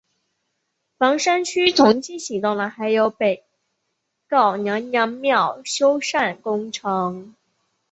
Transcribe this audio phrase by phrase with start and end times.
[0.97, 3.43] 房山区同期启动的还有北
[4.27, 7.35] 窖娘娘庙修缮工程。